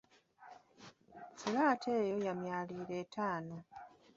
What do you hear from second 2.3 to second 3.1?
myaliiro